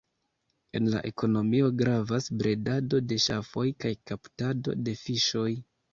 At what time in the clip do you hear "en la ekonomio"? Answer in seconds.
0.79-1.67